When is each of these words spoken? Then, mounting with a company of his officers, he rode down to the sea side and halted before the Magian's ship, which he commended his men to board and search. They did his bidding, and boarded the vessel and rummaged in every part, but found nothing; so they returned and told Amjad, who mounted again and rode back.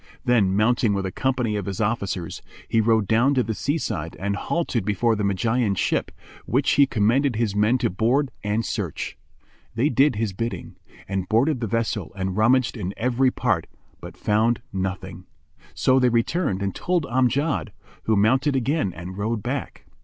Then, 0.25 0.55
mounting 0.57 0.95
with 0.95 1.05
a 1.05 1.11
company 1.11 1.55
of 1.57 1.67
his 1.67 1.79
officers, 1.79 2.41
he 2.67 2.81
rode 2.81 3.07
down 3.07 3.35
to 3.35 3.43
the 3.43 3.53
sea 3.53 3.77
side 3.77 4.15
and 4.19 4.35
halted 4.35 4.83
before 4.83 5.15
the 5.15 5.23
Magian's 5.23 5.77
ship, 5.77 6.11
which 6.47 6.71
he 6.71 6.87
commended 6.87 7.35
his 7.35 7.55
men 7.55 7.77
to 7.77 7.89
board 7.91 8.31
and 8.43 8.65
search. 8.65 9.15
They 9.75 9.89
did 9.89 10.15
his 10.15 10.33
bidding, 10.33 10.75
and 11.07 11.29
boarded 11.29 11.59
the 11.59 11.67
vessel 11.67 12.11
and 12.15 12.35
rummaged 12.35 12.75
in 12.75 12.95
every 12.97 13.29
part, 13.29 13.67
but 13.99 14.17
found 14.17 14.63
nothing; 14.73 15.25
so 15.75 15.99
they 15.99 16.09
returned 16.09 16.63
and 16.63 16.73
told 16.73 17.05
Amjad, 17.05 17.71
who 18.05 18.15
mounted 18.15 18.55
again 18.55 18.91
and 18.95 19.19
rode 19.19 19.43
back. 19.43 19.85